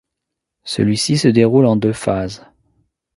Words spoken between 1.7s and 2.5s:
deux phases.